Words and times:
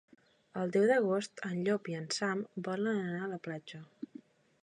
El 0.61 0.71
deu 0.75 0.85
d'agost 0.91 1.43
en 1.49 1.59
Llop 1.67 1.91
i 1.93 1.99
en 1.99 2.09
Sam 2.17 2.41
volen 2.71 3.05
anar 3.05 3.23
a 3.27 3.31
la 3.37 3.41
platja. 3.49 3.85